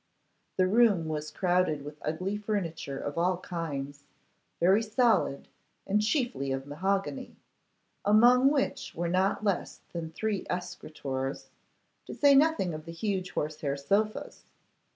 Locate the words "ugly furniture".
2.01-2.97